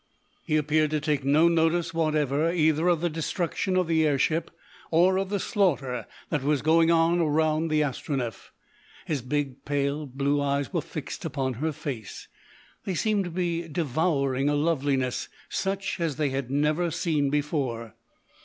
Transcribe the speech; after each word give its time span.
He 0.43 0.57
appeared 0.57 0.89
to 0.89 0.99
take 0.99 1.23
no 1.23 1.47
notice 1.47 1.93
whatever 1.93 2.51
either 2.51 2.87
of 2.87 3.01
the 3.01 3.07
destruction 3.11 3.75
of 3.77 3.85
the 3.85 4.03
air 4.03 4.17
ship 4.17 4.49
or 4.89 5.17
of 5.19 5.29
the 5.29 5.39
slaughter 5.39 6.07
that 6.29 6.41
was 6.41 6.63
going 6.63 6.89
on 6.89 7.19
around 7.19 7.67
the 7.67 7.81
Astronef. 7.83 8.51
His 9.05 9.21
big, 9.21 9.63
pale 9.63 10.07
blue 10.07 10.41
eyes 10.41 10.73
were 10.73 10.81
fixed 10.81 11.23
upon 11.23 11.53
her 11.61 11.71
face. 11.71 12.27
They 12.83 12.95
seemed 12.95 13.25
to 13.25 13.29
be 13.29 13.67
devouring 13.67 14.49
a 14.49 14.55
loveliness 14.55 15.29
such 15.49 15.99
as 15.99 16.15
they 16.15 16.29
had 16.29 16.49
never 16.49 16.89
seen 16.89 17.29
before. 17.29 17.93